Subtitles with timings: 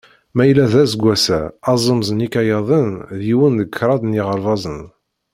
[0.35, 1.41] Ma yella d aseggas-a,
[1.71, 4.79] azemz n yikayaden d yiwen deg kṛaḍ n yiɣerbazen.